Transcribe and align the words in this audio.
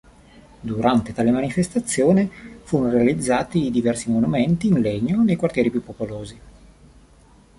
Durante 0.61 1.13
tale 1.13 1.29
manifestazione, 1.29 2.27
furono 2.63 2.89
realizzati 2.89 3.69
diversi 3.69 4.09
monumenti 4.09 4.65
in 4.65 4.81
legno 4.81 5.21
nei 5.23 5.35
quartieri 5.35 5.69
più 5.69 5.83
popolosi. 5.83 6.39